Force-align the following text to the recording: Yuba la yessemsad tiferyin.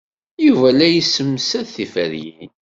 Yuba 0.45 0.69
la 0.77 0.87
yessemsad 0.89 1.67
tiferyin. 1.73 2.51